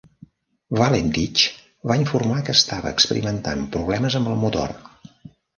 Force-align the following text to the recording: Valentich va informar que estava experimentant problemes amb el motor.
Valentich 0.79 1.43
va 1.91 1.99
informar 2.01 2.39
que 2.47 2.57
estava 2.61 2.95
experimentant 2.97 3.63
problemes 3.77 4.21
amb 4.23 4.33
el 4.33 4.45
motor. 4.47 4.79